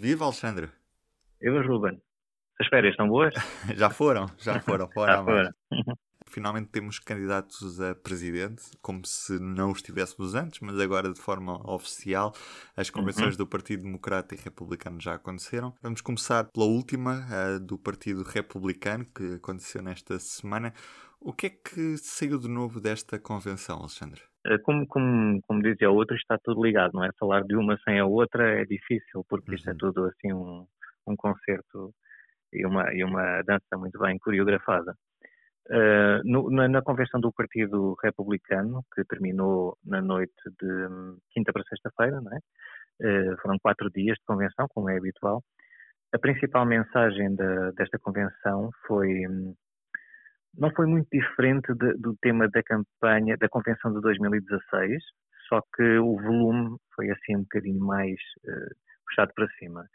[0.00, 0.70] Viva Alexandre!
[1.42, 2.00] Viva Ruben!
[2.58, 3.34] As férias estão boas?
[3.76, 4.88] já foram, já foram.
[4.94, 5.50] Fora já foram.
[6.26, 11.60] Finalmente temos candidatos a presidente, como se não os tivéssemos antes, mas agora de forma
[11.70, 12.34] oficial.
[12.74, 13.38] As convenções uhum.
[13.38, 15.74] do Partido Democrata e Republicano já aconteceram.
[15.82, 20.72] Vamos começar pela última, a do Partido Republicano, que aconteceu nesta semana.
[21.22, 24.22] O que é que saiu de novo desta convenção, Alexandre?
[24.46, 27.10] Eh, como, como, como dizia a outra, está tudo ligado, não é?
[27.18, 29.54] Falar de uma sem a outra é difícil, porque uhum.
[29.54, 29.78] isto é uhum.
[29.78, 30.66] tudo assim um,
[31.06, 31.94] um concerto
[32.52, 34.96] e uma, e uma dança muito bem coreografada.
[35.68, 41.52] Uh, no, na, na, convenção do Partido Republicano, que terminou na noite de um, quinta
[41.52, 45.44] para sexta-feira, uh, foram quatro dias de convenção, como é habitual.
[46.12, 49.54] A principal mensagem da, desta convenção foi um,
[50.56, 55.02] não foi muito diferente de, do tema da campanha da convenção de 2016,
[55.48, 58.74] só que o volume foi assim um bocadinho mais uh,
[59.06, 59.86] puxado para cima.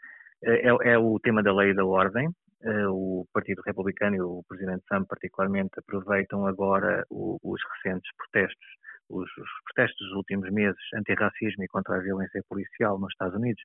[0.44, 2.30] É, é, o tema da lei da ordem,
[2.62, 8.66] eh, o Partido Republicano e o Presidente Trump particularmente aproveitam agora o, os recentes protestos,
[9.08, 13.62] os, os, protestos dos últimos meses anti-racismo e contra a violência policial nos Estados Unidos,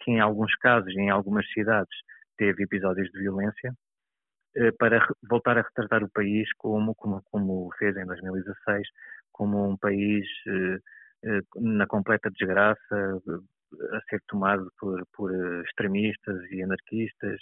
[0.00, 1.96] que em alguns casos, em algumas cidades,
[2.36, 3.83] teve episódios de violência, eh,
[4.78, 8.86] para voltar a retratar o país como, como, como fez em 2016,
[9.32, 13.20] como um país eh, na completa desgraça,
[13.92, 15.32] a ser tomado por, por
[15.64, 17.40] extremistas e anarquistas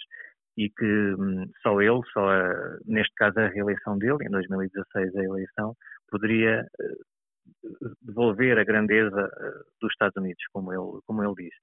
[0.57, 5.23] e que hum, só ele, só a, neste caso a reeleição dele, em 2016 a
[5.23, 5.75] eleição,
[6.09, 6.65] poderia
[8.01, 9.29] devolver a grandeza
[9.81, 11.53] dos Estados Unidos, como ele, como ele diz.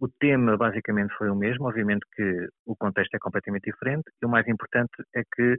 [0.00, 4.28] O tema basicamente foi o mesmo, obviamente que o contexto é completamente diferente, e o
[4.28, 5.56] mais importante é que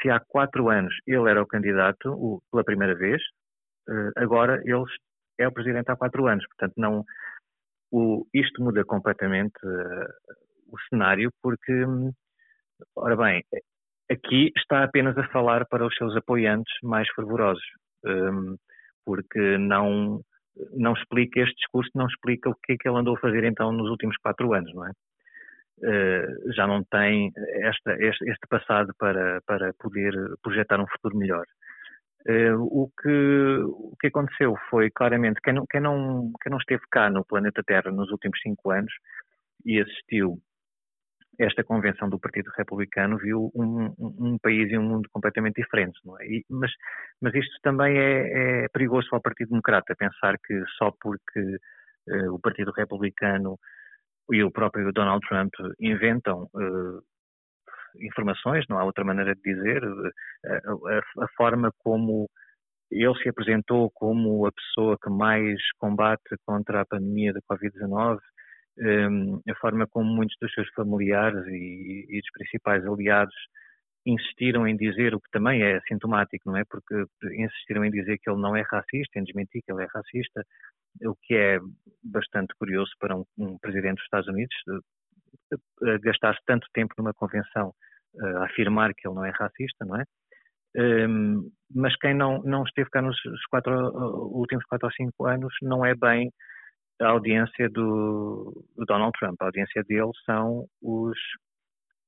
[0.00, 3.22] se há quatro anos ele era o candidato o, pela primeira vez,
[3.88, 4.84] uh, agora ele
[5.38, 7.04] é o presidente há quatro anos, portanto não
[7.90, 9.58] o, isto muda completamente
[10.68, 11.72] o cenário, porque,
[12.96, 13.42] ora bem,
[14.10, 17.64] aqui está apenas a falar para os seus apoiantes mais fervorosos,
[18.04, 18.56] um,
[19.04, 20.20] porque não,
[20.74, 23.72] não explica este discurso, não explica o que é que ele andou a fazer então
[23.72, 24.90] nos últimos quatro anos, não é?
[25.78, 31.44] Uh, já não tem esta, este, este, passado para, para poder projetar um futuro melhor.
[32.26, 36.82] Uh, o, que, o que aconteceu foi claramente quem não, quem, não, quem não esteve
[36.90, 38.92] cá no planeta Terra nos últimos cinco anos
[39.66, 40.38] e assistiu
[41.38, 46.26] esta convenção do Partido Republicano viu um, um, país e um mundo completamente diferentes, é?
[46.26, 46.70] E, mas,
[47.20, 51.40] mas isto também é, é, perigoso para o Partido Democrata, pensar que só porque
[52.08, 53.58] uh, o Partido Republicano
[54.32, 57.02] e o próprio Donald Trump inventam uh,
[58.00, 62.28] informações, não há outra maneira de dizer, uh, a, a, forma como
[62.90, 68.18] ele se apresentou como a pessoa que mais combate contra a pandemia da Covid-19,
[68.78, 73.34] um, a forma como muitos dos seus familiares e, e dos principais aliados
[74.04, 76.64] insistiram em dizer o que também é sintomático, não é?
[76.64, 76.94] Porque
[77.38, 80.44] insistiram em dizer que ele não é racista, em desmentir que ele é racista,
[81.04, 81.58] o que é
[82.04, 84.54] bastante curioso para um, um presidente dos Estados Unidos
[86.02, 87.72] gastar tanto tempo numa convenção
[88.20, 90.04] a afirmar que ele não é racista, não é?
[90.78, 93.18] Um, mas quem não, não esteve cá nos
[93.50, 96.30] quatro, últimos quatro ou cinco anos não é bem
[97.00, 99.36] a audiência do, do, Donald Trump.
[99.40, 101.18] A audiência dele são os,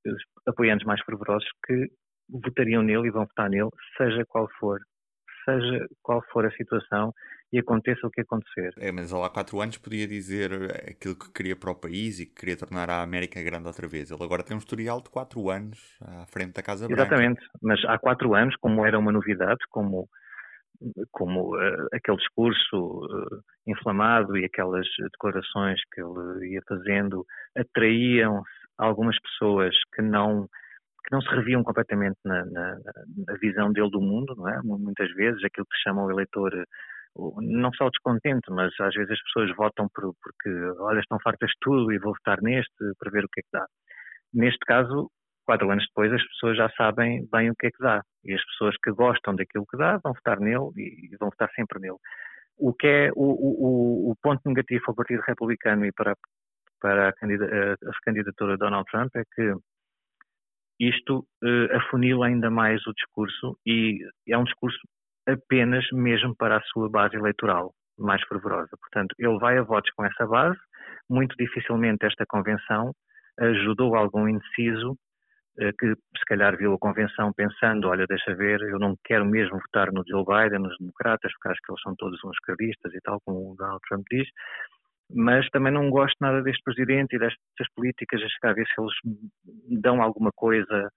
[0.07, 1.89] os, apoiantes mais fervorosos que
[2.29, 4.79] votariam nele e vão votar nele, seja qual for,
[5.45, 7.13] seja qual for a situação
[7.51, 8.75] e aconteça o que acontecer.
[8.79, 10.53] É, mas há quatro anos podia dizer
[10.89, 14.11] aquilo que queria para o país e que queria tornar a América grande outra vez.
[14.11, 17.03] Ele agora tem um historial de quatro anos à frente da Casa Branca.
[17.03, 20.09] Exatamente, mas há quatro anos, como era uma novidade, como
[21.11, 27.25] como uh, aquele discurso uh, inflamado e aquelas declarações que ele ia fazendo
[27.57, 28.43] atraíam
[28.77, 30.49] algumas pessoas que não
[31.05, 32.77] que não se reviam completamente na, na,
[33.27, 34.61] na, visão dele do mundo, não é?
[34.63, 36.53] Muitas vezes aquilo que se chama o eleitor
[37.41, 40.51] não só o descontente, mas às vezes as pessoas votam por, porque,
[40.81, 43.49] olha, estão fartas de tudo e vou votar neste para ver o que é que
[43.53, 43.67] dá.
[44.33, 45.11] Neste caso,
[45.45, 48.03] quatro anos depois as pessoas já sabem bem o que é que dá.
[48.29, 51.81] E as pessoas que gostam daquilo que dá vão votar nele e vão votar sempre
[51.81, 51.97] nele.
[52.59, 56.15] O que é o, o, o ponto negativo ao Partido Republicano e para,
[56.81, 59.55] para a, a candidatura de Donald Trump é que
[60.81, 63.99] isto uh, afunila ainda mais o discurso e
[64.29, 64.79] é um discurso
[65.27, 68.71] apenas mesmo para a sua base eleitoral mais fervorosa.
[68.81, 70.59] Portanto, ele vai a votos com essa base.
[71.11, 72.93] Muito dificilmente esta convenção
[73.39, 74.97] ajudou algum indeciso
[75.79, 79.93] que se calhar viu a convenção pensando, olha, deixa ver, eu não quero mesmo votar
[79.93, 83.21] no Joe Biden, nos democratas, porque acho que eles são todos uns esquerdistas e tal,
[83.25, 84.29] como o Donald Trump diz,
[85.15, 90.01] mas também não gosto nada deste presidente e destas políticas, a ver se eles dão
[90.03, 90.89] alguma coisa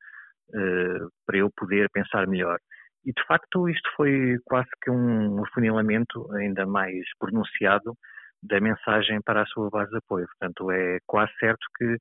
[0.50, 2.60] uh, para eu poder pensar melhor.
[3.06, 7.96] E de facto isto foi quase que um afunilamento ainda mais pronunciado
[8.44, 10.28] da mensagem para a sua base de apoio.
[10.28, 11.98] Portanto, é quase certo que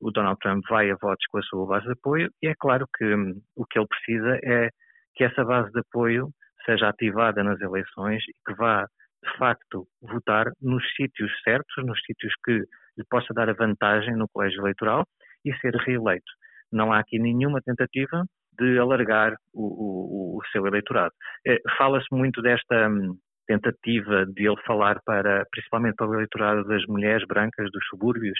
[0.00, 2.86] o Donald Trump vai a votos com a sua base de apoio e é claro
[2.96, 4.70] que hum, o que ele precisa é
[5.14, 6.28] que essa base de apoio
[6.64, 8.86] seja ativada nas eleições e que vá,
[9.24, 14.28] de facto, votar nos sítios certos, nos sítios que lhe possa dar a vantagem no
[14.28, 15.06] colégio eleitoral
[15.44, 16.30] e ser reeleito.
[16.72, 18.24] Não há aqui nenhuma tentativa
[18.58, 21.12] de alargar o, o, o seu eleitorado.
[21.46, 23.16] É, Fala-se muito desta hum,
[23.46, 28.38] tentativa de ele falar para, principalmente para o eleitorado das mulheres brancas dos subúrbios,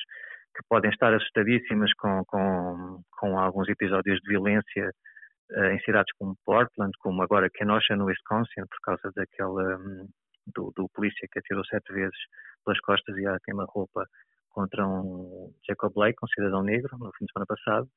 [0.57, 4.91] que podem estar assustadíssimas com, com, com alguns episódios de violência
[5.53, 10.09] uh, em cidades como Portland, como agora Kenosha, no Wisconsin, por causa daquela um,
[10.55, 12.17] do, do, polícia que atirou sete vezes
[12.65, 14.07] pelas costas e a queima-roupa
[14.51, 17.89] contra um Jacob Blake, um cidadão negro, no fim de semana passado.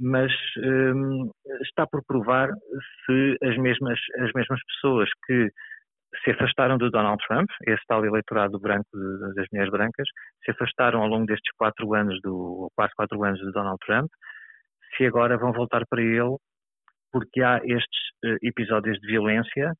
[0.00, 1.30] Mas um,
[1.62, 2.50] está por provar
[3.06, 5.50] se as mesmas, as mesmas pessoas que
[6.24, 8.88] se afastaram do Donald Trump, esse tal eleitorado branco
[9.34, 10.08] das mulheres brancas,
[10.44, 14.10] se afastaram ao longo destes quatro anos do quase quatro anos do Donald Trump,
[14.96, 16.36] se agora vão voltar para ele
[17.12, 19.72] porque há estes uh, episódios de violência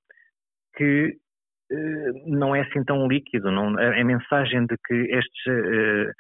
[0.77, 1.17] que
[1.73, 3.51] uh, não é assim tão líquido.
[3.51, 6.13] Não, a, mensagem de que estes, uh,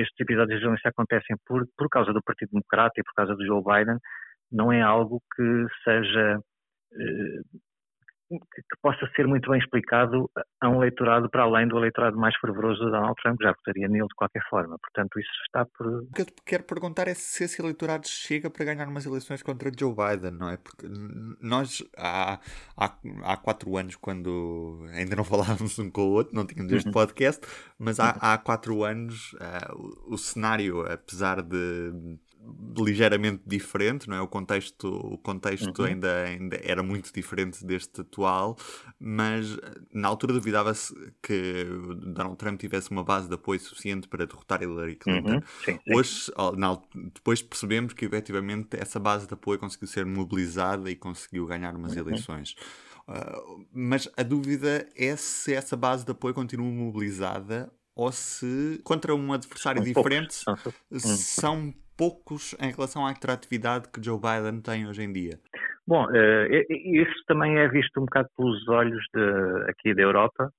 [0.00, 3.44] estes episódios de violência acontecem por, por causa do Partido Democrata e por causa do
[3.44, 3.98] Joe Biden
[4.52, 6.40] não é algo que seja
[8.38, 10.30] que, possa ser muito bem explicado
[10.60, 14.06] a um eleitorado para além do eleitorado mais fervoroso do Donald Trump, já votaria nele
[14.06, 14.76] de qualquer forma.
[14.78, 15.86] Portanto, isso está por.
[15.86, 19.70] O que eu quero perguntar é se esse eleitorado chega para ganhar umas eleições contra
[19.76, 20.56] Joe Biden, não é?
[20.56, 20.86] Porque
[21.40, 22.38] nós, há,
[22.76, 26.86] há, há quatro anos, quando ainda não falávamos um com o outro, não tínhamos este
[26.86, 26.92] uhum.
[26.92, 27.46] podcast,
[27.78, 32.18] mas há, há quatro anos uh, o, o cenário, apesar de
[32.76, 34.20] ligeiramente diferente, não é?
[34.20, 35.84] O contexto, o contexto uhum.
[35.84, 38.56] ainda, ainda era muito diferente deste atual,
[38.98, 39.56] mas
[39.92, 41.64] na altura duvidava-se que
[42.14, 45.34] Donald Trump tivesse uma base de apoio suficiente para derrotar Hillary Clinton.
[45.34, 45.42] Uhum.
[45.64, 45.94] Sim, sim.
[45.94, 46.80] Hoje, na,
[47.14, 51.92] depois percebemos que efetivamente essa base de apoio conseguiu ser mobilizada e conseguiu ganhar umas
[51.92, 52.00] uhum.
[52.00, 52.54] eleições.
[53.08, 59.14] Uh, mas a dúvida é se essa base de apoio continua mobilizada ou se contra
[59.14, 60.34] um adversário diferente
[60.96, 65.38] são poucos em relação à atratividade que Joe Biden tem hoje em dia?
[65.86, 70.50] Bom, uh, isso também é visto um bocado pelos olhos de, aqui da Europa,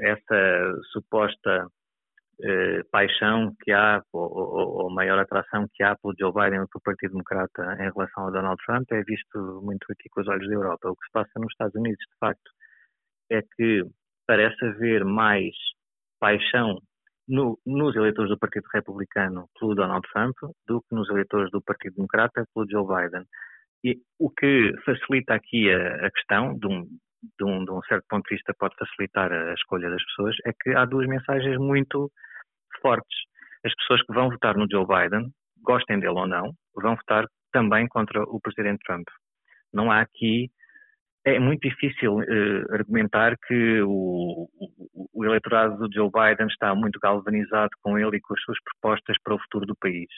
[0.00, 6.62] essa suposta uh, paixão que há, ou, ou, maior atração que há pelo Joe Biden
[6.62, 10.28] e pelo Partido Democrata em relação ao Donald Trump, é visto muito aqui com os
[10.28, 10.88] olhos da Europa.
[10.88, 12.50] O que se passa nos Estados Unidos, de facto,
[13.30, 13.82] é que
[14.26, 15.54] parece haver mais
[16.18, 16.78] paixão
[17.28, 20.34] no, nos eleitores do Partido Republicano pelo Donald Trump
[20.66, 23.24] do que nos eleitores do Partido Democrata pelo Joe Biden.
[23.84, 28.04] E o que facilita aqui a, a questão, de um, de, um, de um, certo
[28.08, 32.10] ponto de vista, pode facilitar a escolha das pessoas, é que há duas mensagens muito
[32.80, 33.18] fortes.
[33.64, 35.30] As pessoas que vão votar no Joe Biden,
[35.62, 39.06] gostem dele ou não, vão votar também contra o Presidente Trump.
[39.72, 40.50] Não há aqui
[41.36, 46.98] é muito difícil uh, argumentar que o, o, o, eleitorado do Joe Biden está muito
[47.00, 50.08] galvanizado com ele e com as suas propostas para o futuro do país.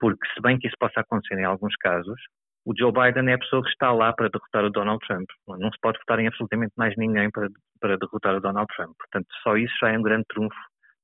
[0.00, 2.20] Porque, se bem que isso possa acontecer em alguns casos,
[2.64, 5.28] o Joe Biden é a pessoa que está lá para derrotar o Donald Trump.
[5.48, 7.48] Não se pode votar em absolutamente mais ninguém para,
[7.80, 8.94] para derrotar o Donald Trump.
[8.98, 10.56] Portanto, só isso já é um grande trunfo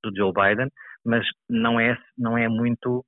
[0.04, 0.68] do Joe Biden,
[1.04, 3.04] mas não é, não é muito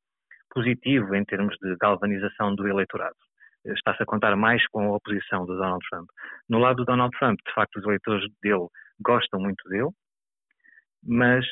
[0.53, 3.17] positivo em termos de galvanização do eleitorado
[3.64, 6.09] está-se a contar mais com a oposição do Donald Trump.
[6.49, 8.67] No lado do Donald Trump, de facto, os eleitores dele
[9.00, 9.90] gostam muito dele,
[11.02, 11.45] mas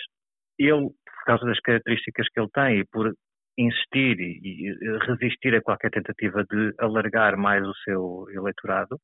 [0.59, 3.13] ele, por causa das características que ele tem e por
[3.57, 4.73] insistir e
[5.07, 8.99] resistir a qualquer tentativa de alargar mais o seu eleitorado,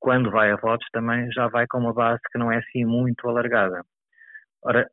[0.00, 3.28] quando vai a votos também já vai com uma base que não é assim muito
[3.28, 3.82] alargada.
[4.62, 4.88] Ora,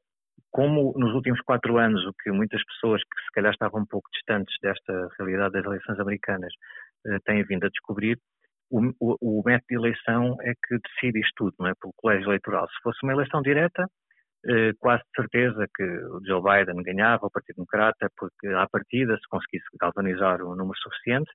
[0.51, 4.09] como nos últimos quatro anos, o que muitas pessoas que se calhar estavam um pouco
[4.11, 6.53] distantes desta realidade das eleições americanas
[7.25, 8.17] têm vindo a descobrir,
[8.69, 11.73] o, o, o, método de eleição é que decide isto tudo, não é?
[11.79, 12.67] Pelo colégio eleitoral.
[12.69, 13.85] Se fosse uma eleição direta,
[14.45, 19.15] eh, quase de certeza que o Joe Biden ganhava, o Partido Democrata, porque à partida,
[19.17, 21.29] se conseguisse galvanizar um número suficiente,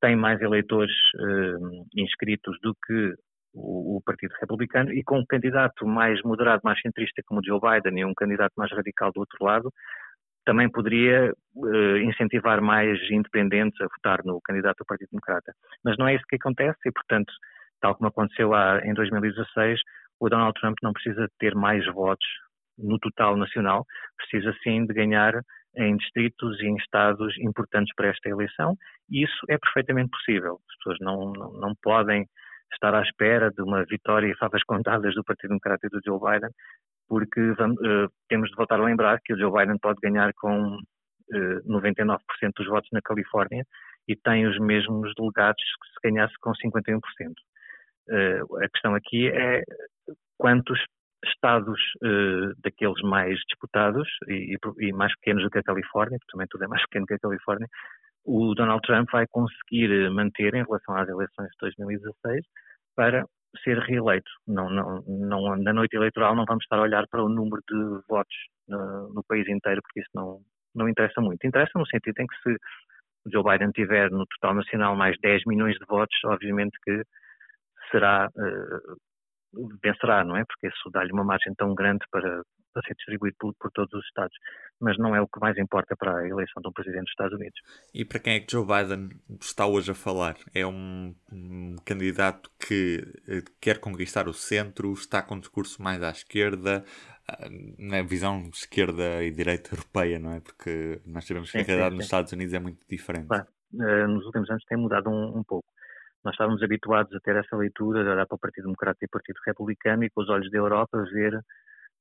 [0.00, 3.14] tem mais eleitores eh, inscritos do que
[3.54, 7.60] o, o, Partido Republicano e com um candidato mais moderado, mais centrista como o Joe
[7.60, 9.70] Biden e um candidato mais radical do outro lado,
[10.44, 15.52] também poderia uh, incentivar mais independentes a votar no candidato do Partido Democrata.
[15.84, 17.32] Mas não é isso que acontece e, portanto,
[17.80, 18.50] tal como aconteceu
[18.84, 19.80] em 2016,
[20.20, 22.26] o Donald Trump não precisa ter mais votos
[22.78, 23.84] no total nacional,
[24.16, 25.34] precisa sim de ganhar
[25.76, 28.76] em distritos e em estados importantes para esta eleição,
[29.10, 30.60] e isso é perfeitamente possível.
[30.68, 32.26] As pessoas não, não, não podem
[32.72, 36.20] estar à espera de uma vitória e favas contadas do Partido Democrático e do Joe
[36.20, 36.50] Biden,
[37.12, 40.78] porque uh, temos de voltar a lembrar que o Joe Biden pode ganhar com uh,
[41.34, 42.18] eh, 99%
[42.56, 43.66] dos votos na Califórnia
[44.08, 47.00] e tem os mesmos delegados que se ganhasse com 51%.
[48.08, 49.62] Uh, eh, a questão aqui é
[50.38, 50.82] quantos
[51.22, 51.78] estados
[52.64, 56.66] daqueles mais disputados e, e, mais pequenos do que a Califórnia, porque também tudo é
[56.66, 57.68] mais pequeno que a Califórnia,
[58.24, 62.44] o Donald Trump vai conseguir manter em relação às eleições de 2016
[62.96, 63.24] para
[63.62, 64.30] ser reeleito.
[64.46, 68.06] Não, não, não, na noite eleitoral não vamos estar a olhar para o número de
[68.08, 68.34] votos
[68.68, 70.40] no, no país inteiro, porque isso não,
[70.74, 71.46] não interessa muito.
[71.46, 72.56] Interessa no sentido em que se
[73.32, 77.02] Joe Biden tiver no total nacional mais 10 milhões de votos, obviamente que
[77.90, 78.96] será uh,
[79.82, 80.44] vencerá, não é?
[80.44, 82.42] Porque isso dá-lhe uma margem tão grande para,
[82.72, 84.36] para ser distribuído por, por, todos os Estados.
[84.80, 87.34] Mas não é o que mais importa para a eleição de um presidente dos Estados
[87.34, 87.60] Unidos.
[87.94, 89.10] E para quem é que Joe Biden
[89.40, 90.36] está hoje a falar?
[90.54, 96.02] É um, um candidato que eh, quer conquistar o centro, está com um discurso mais
[96.02, 96.84] à esquerda,
[97.28, 97.48] ah,
[97.78, 100.40] na visão esquerda e direita europeia, não é?
[100.40, 103.28] Porque nós sabemos que sim, a realidade nos Estados Unidos é muito diferente.
[103.28, 103.46] Claro.
[103.74, 105.66] Uh, nos últimos anos tem mudado um, um pouco.
[106.24, 109.10] Nós estávamos habituados a ter essa leitura, de olhar para o Partido Democrata e o
[109.10, 111.40] Partido Republicano e com os olhos da Europa ver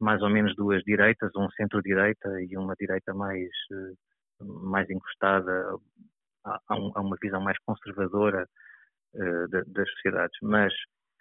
[0.01, 3.93] mais ou menos duas direitas, um centro-direita e uma direita mais, eh,
[4.41, 5.75] mais encostada
[6.43, 8.47] a, a uma visão mais conservadora
[9.13, 10.37] uh, das sociedades.
[10.41, 10.73] Mas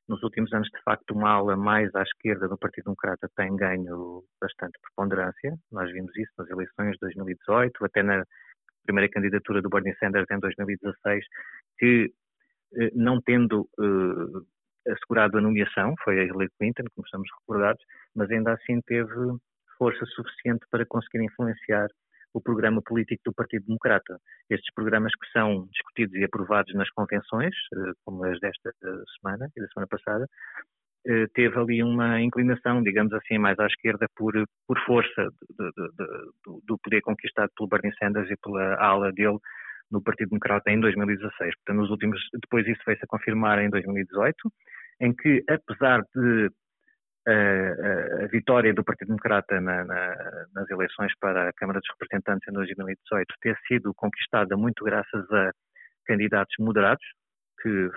[0.08, 4.24] nos últimos anos, de facto, uma ala mais à esquerda do Partido Democrata tem ganho
[4.40, 5.56] bastante preponderância.
[5.70, 8.24] Nós vimos isso nas eleições de 2018, até na
[8.84, 11.24] primeira candidatura do Bernie Sanders em 2016,
[11.78, 12.12] que
[12.76, 14.46] eh, não tendo uh,
[14.88, 17.82] assegurado a nomeação, foi a Hillary Clinton, como estamos recordados,
[18.14, 19.12] mas ainda assim teve
[19.78, 21.88] força suficiente para conseguir influenciar
[22.32, 24.18] o programa político do Partido Democrata.
[24.48, 28.72] Estes programas que são discutidos e aprovados nas convenções, uh, como as desta
[29.20, 30.26] semana e da semana passada,
[31.08, 34.32] uh, teve ali uma inclinação, digamos assim, mais à esquerda por,
[34.66, 35.28] por força
[36.44, 39.38] do, do poder conquistado pelo Bernie Sanders e pela ala dele
[39.90, 41.54] no Partido Democrata em 2016.
[41.56, 44.36] Portanto, nos últimos, depois isso veio-se a confirmar em 2018,
[45.00, 46.46] em que, apesar de
[47.28, 52.48] uh, a vitória do Partido Democrata na, na, nas eleições para a Câmara dos Representantes
[52.48, 55.50] em 2018 ter sido conquistada muito graças a
[56.06, 57.04] candidatos moderados,
[57.62, 57.92] que uh,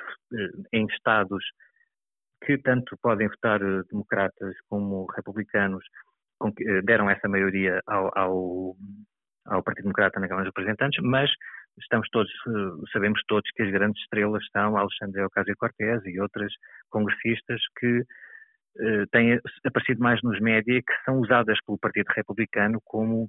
[0.72, 1.44] em estados
[2.46, 3.60] que tanto podem votar
[3.90, 5.84] democratas como republicanos
[6.84, 8.76] deram essa maioria ao, ao,
[9.46, 11.30] ao Partido Democrata na Câmara dos Representantes, mas
[11.80, 16.54] estamos todos, eh, sabemos todos que as grandes estrelas são Alexandre Ocasio-Cortez e outras
[16.90, 23.28] congressistas que uh, têm aparecido mais nos média que são usadas pelo Partido Republicano como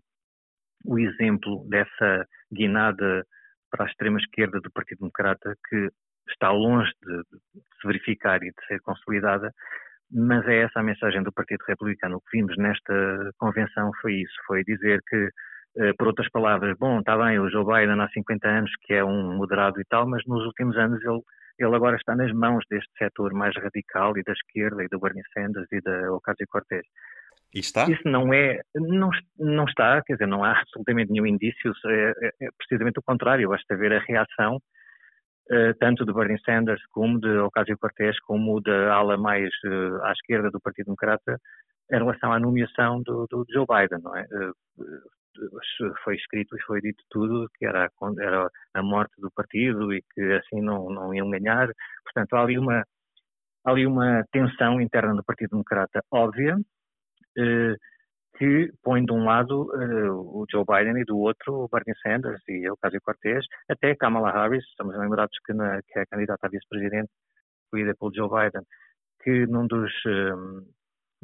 [0.85, 3.25] o exemplo dessa guinada
[3.71, 5.89] para a extrema esquerda do Partido Democrata que
[6.29, 9.53] está longe de, de, se verificar e de ser consolidada,
[10.11, 12.17] mas é essa a mensagem do Partido Republicano.
[12.17, 15.31] O que vimos nesta convenção foi isso, foi dizer que eh,
[15.99, 19.37] por outras palavras, bom, está bem, o Joe Biden há 50 anos que é um
[19.37, 21.21] moderado e tal, mas nos últimos anos ele,
[21.59, 25.23] ele agora está nas mãos deste setor mais radical e da esquerda e do Bernie
[25.33, 26.85] Sanders e da Ocasio-Cortez.
[27.55, 27.85] E está?
[27.89, 32.47] Isso não é, não, não está, quer dizer, não há absolutamente nenhum indício, é, é,
[32.47, 37.29] é precisamente o contrário, basta ver a reação uh, tanto do Bernie Sanders como de
[37.29, 41.39] Ocasio-Cortez, como da ala mais uh, à esquerda do Partido Democrata
[41.93, 44.23] em relação à nomeação do, do Joe Biden, não é?
[44.25, 44.55] Uh,
[46.05, 50.23] foi escrito e foi dito tudo que era, era a morte do partido e que
[50.35, 51.69] assim não, não iam ganhar.
[52.05, 52.85] Portanto, há ali uma,
[53.65, 56.57] há ali uma tensão interna do Partido Democrata óbvia
[57.39, 57.75] eh,
[58.39, 62.43] que põe de um lado eh, o Joe Biden e do outro o Bernie Sanders
[62.49, 66.47] e o Ocasio Cortez, até Kamala Harris, estamos lembrados que, na, que é a candidata
[66.47, 67.11] a vice-presidente,
[67.65, 68.63] escolhida pelo Joe Biden,
[69.23, 70.33] que num dos eh,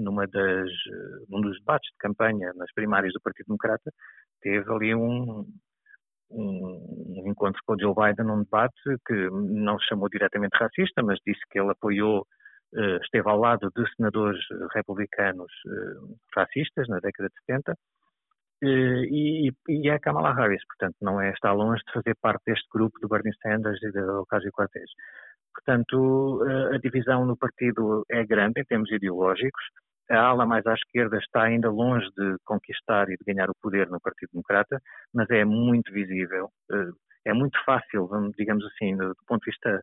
[0.00, 3.92] numa das, eh, num dos debates de campanha nas primárias do Partido Democrata,
[4.40, 5.46] teve ali um,
[6.30, 11.18] um, encontro com o Joe Biden num debate que não se chamou diretamente racista, mas
[11.26, 12.26] disse que ele apoiou,
[12.74, 14.40] eh, esteve ao lado de senadores
[14.74, 17.74] republicanos eh, racistas na década de 70,
[18.62, 23.00] e, e é Kamala Harris, portanto, não é, está longe de fazer parte deste grupo
[23.00, 24.90] do Bernie Sanders e da Ocasio-Cortez.
[25.54, 29.64] Portanto, a divisão no partido é grande em termos ideológicos,
[30.10, 33.88] a ala mais à esquerda está ainda longe de conquistar e de ganhar o poder
[33.88, 34.80] no Partido Democrata,
[35.14, 36.50] mas é muito visível.
[36.70, 36.90] Eh,
[37.26, 39.82] é muito fácil, digamos assim, do ponto de vista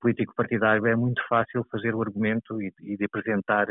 [0.00, 3.66] político partidário, é muito fácil fazer o argumento e, de apresentar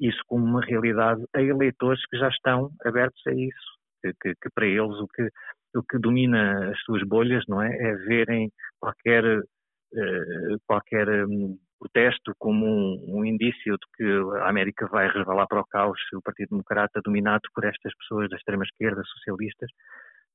[0.00, 4.50] isso como uma realidade a eleitores que já estão abertos a isso, que, que, que
[4.54, 5.28] para eles o que,
[5.76, 8.50] o que domina as suas bolhas não é, é verem
[8.80, 15.46] qualquer, uh, qualquer um, protesto como um, um, indício de que a América vai resvalar
[15.48, 19.70] para o caos se o Partido Democrata, dominado por estas pessoas da extrema-esquerda, socialistas,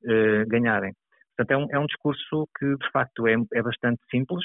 [0.04, 0.94] uh, ganharem.
[1.36, 4.44] Portanto, é um, é um discurso que, de facto, é, é bastante simples,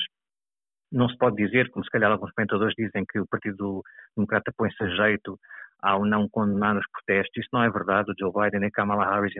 [0.92, 3.82] não se pode dizer, como se calhar alguns comentadores dizem, que o Partido
[4.14, 5.38] Democrata põe-se a jeito
[5.80, 7.36] ao não condenar os protestos.
[7.36, 8.12] Isso não é verdade.
[8.12, 9.32] O Joe Biden e Kamala Harris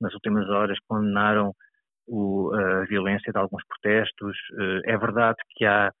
[0.00, 1.52] nas últimas horas condenaram
[2.06, 4.36] o, a violência de alguns protestos.
[4.58, 5.92] Eh, é verdade que há, eh,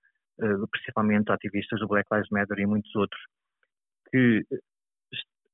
[0.70, 3.20] principalmente ativistas do Black Lives Matter e muitos outros,
[4.10, 4.44] que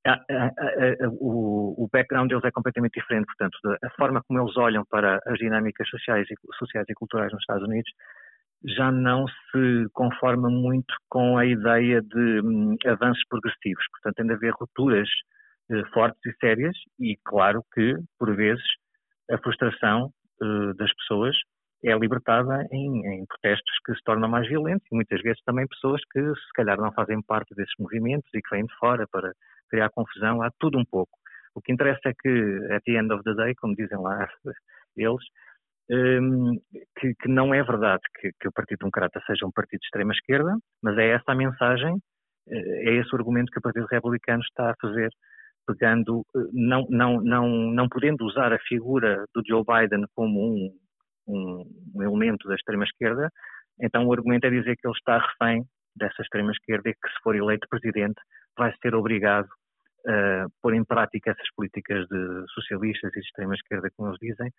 [0.05, 3.27] a, a, a, o, o, background deles é completamente diferente.
[3.27, 7.41] Portanto, a forma como eles olham para as dinâmicas sociais e, sociais e culturais nos
[7.41, 7.91] Estados Unidos
[8.65, 13.85] já não se conforma muito com a ideia de um, avanços progressivos.
[13.91, 15.09] Portanto, tem de haver rupturas
[15.71, 18.65] uh, fortes e sérias e, claro que, por vezes,
[19.31, 21.37] a frustração uh, das pessoas
[21.85, 26.01] é libertada em, em, protestos que se tornam mais violentos e muitas vezes também pessoas
[26.13, 29.33] que se calhar não fazem parte desses movimentos e que vêm de fora para
[29.69, 30.43] criar confusão.
[30.43, 31.19] Há tudo um pouco.
[31.55, 34.29] O que interessa é que, at the end of the day, como dizem lá
[34.97, 35.25] eles,
[35.91, 36.59] um,
[36.99, 40.57] que, que, não é verdade que, que, o Partido Democrata seja um partido de extrema-esquerda,
[40.83, 41.99] mas é essa a mensagem,
[42.49, 45.11] eh, é esse o argumento que o Partido Republicano está a fazer,
[45.67, 50.71] pegando, eh, não, não, não, não podendo usar a figura do Joe Biden como um,
[51.27, 51.65] um,
[51.95, 53.31] um elemento da extrema-esquerda,
[53.81, 55.65] então o argumento é dizer que ele está refém
[55.97, 58.21] dessa extrema-esquerda e que, se for eleito presidente,
[58.57, 59.49] vai ser obrigado
[60.07, 64.51] a pôr em prática essas políticas de socialistas e de extrema-esquerda, como eles dizem,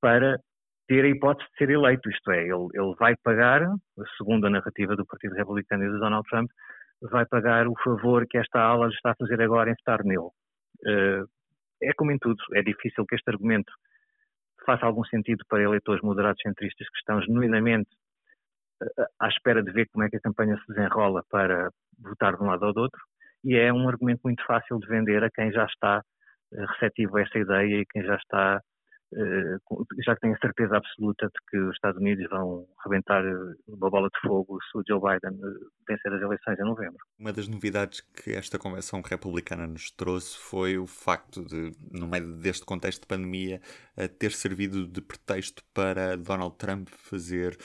[0.00, 0.38] para
[0.86, 3.62] ter a hipótese de ser eleito, isto é, ele, ele vai pagar,
[4.18, 6.50] segundo a narrativa do Partido Republicano e de Donald Trump,
[7.02, 10.28] vai pagar o favor que esta ala está a fazer agora em estar nele.
[10.86, 11.24] Uh,
[11.82, 13.72] é como em tudo, é difícil que este argumento
[14.64, 17.90] faça algum sentido para eleitores moderados centristas que estão genuinamente
[18.82, 22.42] uh, à espera de ver como é que a campanha se desenrola para votar de
[22.42, 23.00] um lado ou do outro,
[23.44, 26.02] e é um argumento muito fácil de vender a quem já está
[26.52, 28.60] uh, receptivo a essa ideia e quem já está
[29.12, 29.58] eh,
[30.04, 34.08] já tenho a certeza absoluta de que os Estados Unidos vão rebentar eh, uma bola
[34.08, 36.98] de fogo se o Joe Biden eh, vencer as eleições em novembro.
[37.18, 42.36] Uma das novidades que esta convenção republicana nos trouxe foi o facto de, no meio
[42.36, 43.60] deste contexto de pandemia,
[44.18, 47.56] ter servido de pretexto para Donald Trump fazer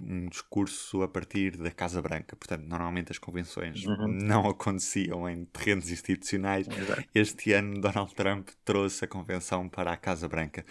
[0.00, 2.36] um discurso a partir da Casa Branca.
[2.36, 4.08] Portanto, normalmente as convenções uhum.
[4.08, 6.68] não aconteciam em terrenos institucionais.
[6.68, 7.04] Exato.
[7.14, 10.64] Este ano, Donald Trump trouxe a convenção para a Casa Branca.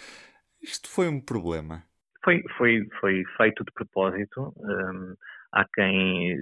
[0.62, 1.84] Isto foi um problema?
[2.24, 4.54] Foi, foi, foi feito de propósito.
[4.58, 5.16] Um,
[5.52, 6.38] há quem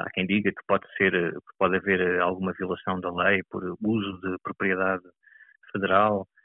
[0.00, 4.20] há quem diga que pode ser que pode haver alguma violação da lei por uso
[4.20, 5.02] de propriedade
[5.72, 6.35] federal eh,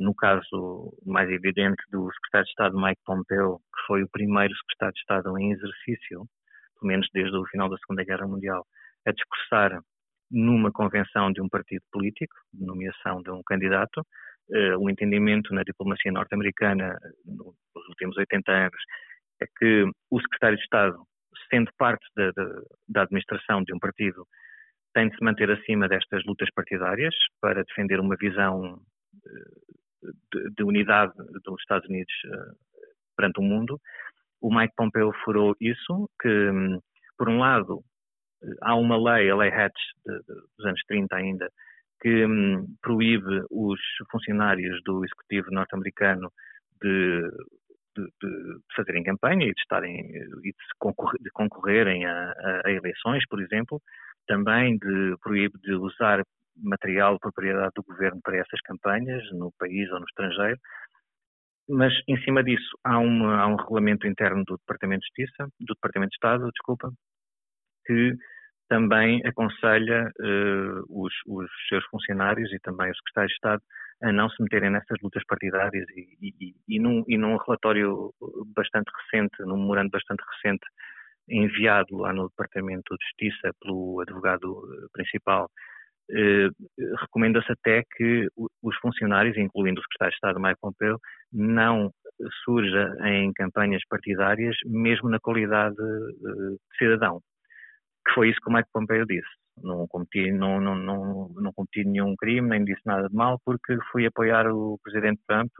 [0.00, 4.94] no caso mais evidente do secretário de Estado Mike Pompeo, que foi o primeiro secretário
[4.94, 6.26] de Estado em exercício,
[6.80, 8.66] pelo menos desde o final da Segunda Guerra Mundial,
[9.06, 9.80] a discursar
[10.30, 14.04] numa convenção de um partido político, nomeação de um candidato,
[14.52, 18.82] eh, o entendimento na diplomacia norte-americana nos últimos 80 anos
[19.42, 20.98] é que o secretário de Estado,
[21.50, 22.04] sendo parte
[22.88, 24.26] da administração de um partido,
[24.94, 28.80] tem de se manter acima destas lutas partidárias para defender uma visão
[30.32, 31.12] de, de, unidade
[31.44, 32.56] dos Estados Unidos uh,
[33.16, 33.80] perante o mundo.
[34.40, 36.80] O Mike Pompeo furou isso, que, um,
[37.16, 37.82] por um lado,
[38.62, 41.50] há uma lei, a Lei Hatch, dos anos 30 ainda,
[42.00, 46.32] que um, proíbe os funcionários do executivo norte-americano
[46.80, 47.22] de,
[47.96, 50.00] de, fazerem campanha e de estarem
[50.44, 50.52] e
[51.20, 53.80] de concorrerem a, a, eleições, por exemplo,
[54.26, 56.22] também de proíbe de usar
[56.62, 60.58] material de propriedade do governo para essas campanhas, no país ou no estrangeiro,
[61.68, 66.10] mas em cima disso há, há um regulamento interno do Departamento de Justiça, do Departamento
[66.10, 66.90] de Estado, desculpa,
[67.86, 68.14] que
[68.68, 73.62] também aconselha uh, os, os, seus funcionários e também os secretários de Estado
[74.02, 78.12] a não se meterem nessas lutas partidárias e, e, e, num, e num relatório
[78.54, 80.64] bastante recente, num memorando bastante recente,
[81.28, 85.50] enviado lá no Departamento de Justiça pelo advogado eh, principal
[86.10, 86.48] eh,
[87.00, 88.28] recomenda-se até que
[88.62, 90.98] os funcionários, incluindo o secretário de Estado Mike Pompeo,
[91.32, 91.90] não
[92.44, 97.20] surja em campanhas partidárias, mesmo na qualidade de cidadão.
[98.06, 99.28] Que foi isso que o Mike Pompeo disse.
[99.62, 103.76] Não cometi, não, não, não, não cometi nenhum crime, nem disse nada de mal, porque
[103.92, 105.50] fui apoiar o presidente Trump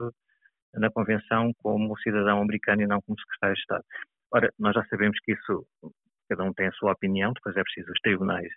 [0.73, 3.83] na convenção como cidadão americano e não como secretário de Estado.
[4.31, 5.65] Ora, nós já sabemos que isso,
[6.29, 8.49] cada um tem a sua opinião, depois é preciso os tribunais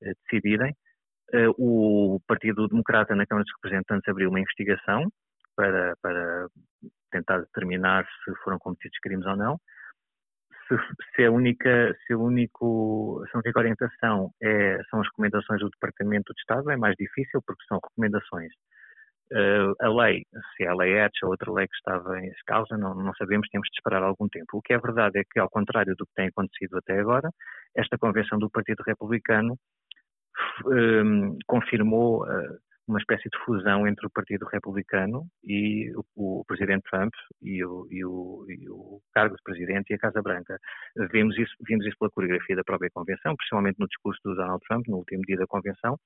[0.00, 0.74] decidirem.
[1.58, 5.10] O Partido Democrata na Câmara dos Representantes abriu uma investigação
[5.56, 6.46] para, para
[7.10, 9.58] tentar determinar se foram cometidos crimes ou não.
[10.68, 10.76] Se,
[11.14, 15.70] se, a única, se, a único, se a única orientação é, são as recomendações do
[15.70, 18.52] Departamento de Estado, é mais difícil porque são recomendações.
[19.32, 20.22] Uh, a lei,
[20.56, 23.48] se é a lei ETS ou outra lei que estava em causa, não, não sabemos,
[23.48, 24.58] temos de esperar algum tempo.
[24.58, 27.30] O que é verdade é que, ao contrário do que tem acontecido até agora,
[27.76, 29.56] esta convenção do Partido Republicano
[30.66, 36.84] um, confirmou uh, uma espécie de fusão entre o Partido Republicano e o, o Presidente
[36.90, 40.58] Trump e o, e, o, e o, cargo de Presidente e a Casa Branca.
[41.10, 44.86] Vimos isso, vimos isso pela coreografia da própria Convenção, principalmente no discurso do Donald Trump,
[44.86, 45.98] no último dia da Convenção,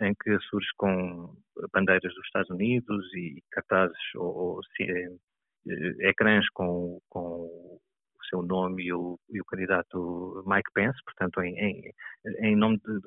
[0.00, 1.34] em que surge com
[1.72, 7.80] bandeiras dos Estados Unidos e cartazes ou, ou eh, ecrãs com, com o
[8.28, 11.92] seu nome e o, e o, candidato Mike Pence, portanto, em, em,
[12.40, 13.00] em nome de,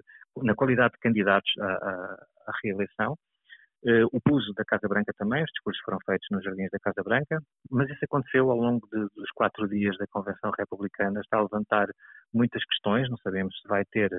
[0.44, 3.18] na qualidade de candidatos à, à, à reeleição.
[3.84, 7.04] Uh, o uso da Casa Branca também, os discursos foram feitos nos jardins da Casa
[7.04, 11.44] Branca, mas isso aconteceu ao longo de, dos quatro dias da Convenção Republicana, está a
[11.44, 11.88] levantar
[12.34, 14.10] muitas questões, não sabemos se vai ter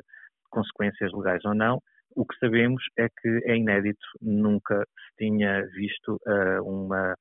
[0.48, 1.80] consequências legais ou não.
[2.14, 7.16] O que sabemos é que é inédito, nunca se tinha visto uh, uma,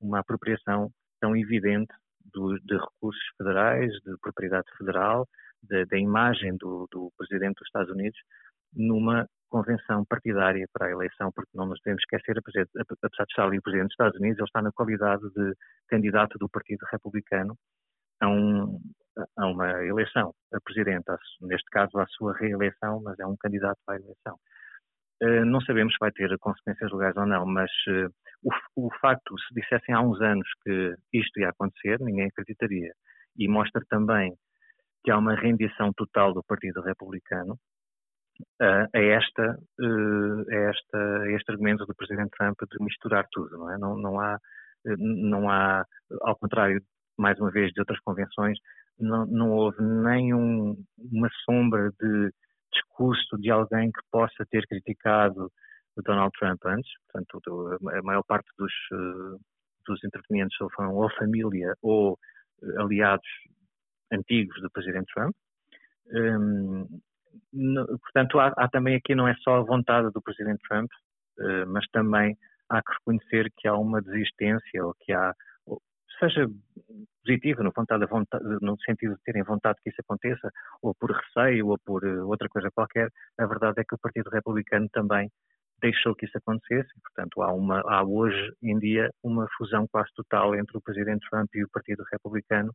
[0.00, 1.92] uma apropriação tão evidente
[2.32, 5.28] do, de recursos federais, de propriedade federal,
[5.68, 8.18] da imagem do, do Presidente dos Estados Unidos
[8.74, 13.58] numa convenção partidária para a eleição, porque não nos devemos esquecer, apesar de estar ali
[13.58, 15.54] o Presidente dos Estados Unidos, ele está na qualidade de
[15.88, 17.56] candidato do Partido Republicano
[18.20, 18.80] a, um,
[19.36, 21.04] a uma eleição a Presidente,
[21.40, 24.36] neste caso à sua reeleição, mas é um candidato à eleição.
[25.22, 28.10] Uh, não sabemos se vai ter consequências legais ou não, mas uh,
[28.42, 32.92] o, o, facto, se dissessem há uns anos que isto ia acontecer, ninguém acreditaria.
[33.38, 34.34] E mostra também
[35.04, 37.58] que há uma rendição total do Partido Republicano
[38.60, 43.78] a, esta, a, esta, a este argumento do Presidente Trump de misturar tudo, não é?
[43.78, 44.38] Não, não há,
[44.98, 45.84] não há,
[46.22, 46.80] ao contrário,
[47.18, 48.58] mais uma vez, de outras convenções,
[48.98, 52.32] não, não houve nenhuma sombra de
[52.72, 55.50] discurso de alguém que possa ter criticado
[55.96, 56.90] o Donald Trump antes.
[57.12, 58.72] Portanto, a maior parte dos,
[59.86, 62.18] dos intervenientes foram ou família ou
[62.78, 63.28] aliados
[64.12, 65.34] antigos do Presidente Trump.
[66.12, 67.00] Um,
[67.52, 70.90] no, portanto, há, há, também aqui não é só a vontade do Presidente Trump,
[71.38, 72.36] uh, mas também
[72.68, 75.34] há que reconhecer que há uma desistência ou que há,
[75.66, 75.80] ou,
[76.18, 76.48] seja
[77.24, 78.06] positiva, no, vontade,
[78.60, 80.50] no sentido de terem vontade que isso aconteça,
[80.82, 84.30] ou por receio, ou por uh, outra coisa qualquer, a verdade é que o Partido
[84.30, 85.30] Republicano também
[85.80, 90.54] deixou que isso acontecesse, portanto há, uma, há hoje em dia uma fusão quase total
[90.54, 92.72] entre o Presidente Trump e o Partido Republicano,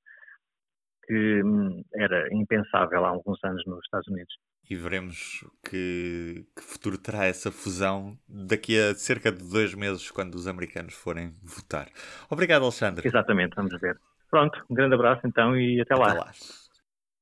[1.10, 4.32] que hum, era impensável há alguns anos nos Estados Unidos.
[4.70, 10.36] E veremos que, que, futuro terá essa fusão daqui a cerca de dois meses, quando
[10.36, 11.88] os americanos forem votar.
[12.30, 13.08] Obrigado, Alexandre.
[13.08, 14.00] Exatamente, vamos ver.
[14.30, 16.12] Pronto, um grande abraço então e até lá.
[16.12, 16.32] Até lá.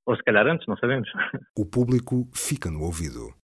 [0.06, 1.10] Ou se calhar antes, não sabemos.
[1.58, 3.34] O público fica no ouvido.